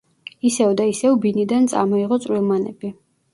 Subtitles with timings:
[0.49, 2.93] ისევ და ისევ ბინიდან წამოიღო წვრილმანები.